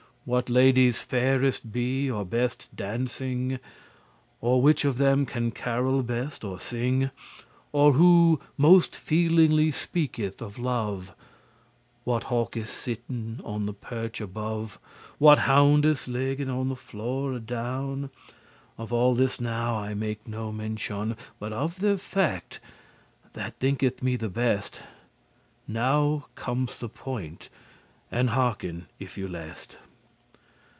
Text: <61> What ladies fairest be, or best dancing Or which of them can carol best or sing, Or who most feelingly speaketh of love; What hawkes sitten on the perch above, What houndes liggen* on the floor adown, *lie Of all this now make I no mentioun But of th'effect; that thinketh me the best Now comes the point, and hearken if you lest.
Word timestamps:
<61> 0.27 0.37
What 0.37 0.49
ladies 0.51 1.01
fairest 1.01 1.71
be, 1.71 2.09
or 2.11 2.23
best 2.23 2.69
dancing 2.75 3.57
Or 4.39 4.61
which 4.61 4.85
of 4.85 4.99
them 4.99 5.25
can 5.25 5.49
carol 5.49 6.03
best 6.03 6.43
or 6.43 6.59
sing, 6.59 7.09
Or 7.71 7.93
who 7.93 8.39
most 8.55 8.95
feelingly 8.95 9.71
speaketh 9.71 10.39
of 10.39 10.59
love; 10.59 11.15
What 12.03 12.25
hawkes 12.25 12.69
sitten 12.69 13.41
on 13.43 13.65
the 13.65 13.73
perch 13.73 14.21
above, 14.21 14.77
What 15.17 15.39
houndes 15.39 16.07
liggen* 16.07 16.55
on 16.55 16.69
the 16.69 16.75
floor 16.75 17.33
adown, 17.33 18.01
*lie 18.03 18.09
Of 18.77 18.93
all 18.93 19.15
this 19.15 19.41
now 19.41 19.91
make 19.95 20.19
I 20.27 20.29
no 20.29 20.51
mentioun 20.51 21.17
But 21.39 21.51
of 21.51 21.79
th'effect; 21.79 22.59
that 23.33 23.55
thinketh 23.57 24.03
me 24.03 24.17
the 24.17 24.29
best 24.29 24.81
Now 25.67 26.27
comes 26.35 26.77
the 26.77 26.89
point, 26.89 27.49
and 28.11 28.29
hearken 28.29 28.85
if 28.99 29.17
you 29.17 29.27
lest. 29.27 29.77